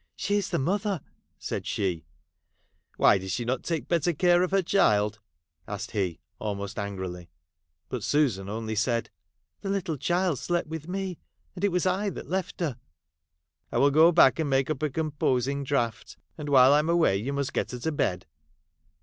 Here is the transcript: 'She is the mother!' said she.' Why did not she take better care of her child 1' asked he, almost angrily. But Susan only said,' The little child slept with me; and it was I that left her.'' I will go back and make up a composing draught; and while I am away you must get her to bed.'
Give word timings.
'She 0.16 0.36
is 0.36 0.48
the 0.48 0.58
mother!' 0.58 1.02
said 1.38 1.66
she.' 1.66 2.06
Why 2.96 3.18
did 3.18 3.46
not 3.46 3.66
she 3.66 3.68
take 3.74 3.86
better 3.86 4.14
care 4.14 4.42
of 4.42 4.50
her 4.50 4.62
child 4.62 5.18
1' 5.66 5.74
asked 5.74 5.90
he, 5.90 6.20
almost 6.38 6.78
angrily. 6.78 7.28
But 7.90 8.02
Susan 8.02 8.48
only 8.48 8.76
said,' 8.76 9.10
The 9.60 9.68
little 9.68 9.98
child 9.98 10.38
slept 10.38 10.68
with 10.68 10.88
me; 10.88 11.18
and 11.54 11.62
it 11.64 11.68
was 11.70 11.84
I 11.84 12.08
that 12.08 12.30
left 12.30 12.60
her.'' 12.60 12.78
I 13.72 13.76
will 13.76 13.90
go 13.90 14.10
back 14.10 14.38
and 14.38 14.48
make 14.48 14.70
up 14.70 14.82
a 14.82 14.88
composing 14.88 15.64
draught; 15.64 16.16
and 16.38 16.48
while 16.48 16.72
I 16.72 16.78
am 16.78 16.88
away 16.88 17.18
you 17.18 17.34
must 17.34 17.52
get 17.52 17.72
her 17.72 17.78
to 17.80 17.92
bed.' 17.92 18.24